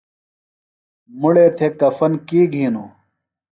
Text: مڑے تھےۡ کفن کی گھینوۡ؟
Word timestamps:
مڑے 1.19 1.45
تھےۡ 1.57 1.73
کفن 1.79 2.11
کی 2.27 2.41
گھینوۡ؟ 2.53 2.89